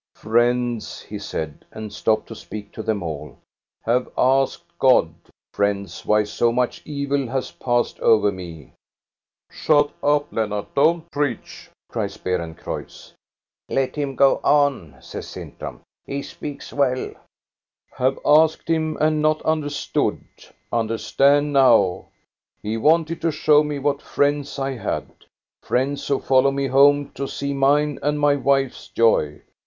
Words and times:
"Friends," 0.15 0.99
he 1.03 1.19
said, 1.19 1.63
and 1.71 1.93
stopped 1.93 2.25
to 2.29 2.35
speak 2.35 2.71
to 2.71 2.81
them 2.81 3.03
all," 3.03 3.37
have 3.85 4.09
asked 4.17 4.63
God, 4.79 5.13
friends, 5.53 6.03
why 6.07 6.23
so 6.23 6.51
much 6.51 6.81
evil 6.85 7.27
has 7.27 7.51
passed 7.51 7.99
over 7.99 8.31
me."" 8.31 8.73
Shut 9.51 9.91
up, 10.01 10.25
Lennart, 10.33 10.73
don't 10.73 11.07
preach!" 11.11 11.69
cries 11.91 12.17
Beeren 12.17 12.55
creutz. 12.57 13.13
"Let 13.69 13.95
him 13.95 14.15
go 14.15 14.37
on," 14.43 14.95
says 15.01 15.27
Sintram. 15.27 15.81
"He 16.07 16.23
speaks 16.23 16.73
well."" 16.73 17.13
Have 17.99 18.17
asked 18.25 18.67
Him 18.67 18.97
and 18.99 19.21
not 19.21 19.43
understood; 19.43 20.19
understand 20.73 21.53
now. 21.53 22.07
He 22.63 22.75
wanted 22.75 23.21
to 23.21 23.31
show 23.31 23.61
me 23.63 23.77
what 23.77 24.01
friends 24.01 24.57
I 24.57 24.71
had; 24.77 25.13
friends 25.61 26.07
who 26.07 26.19
follow 26.19 26.49
me 26.49 26.65
home 26.65 27.11
to 27.11 27.27
see 27.27 27.53
mine 27.53 27.99
and 28.01 28.19
my 28.19 28.35
wife's 28.35 28.87
joy. 28.87 29.41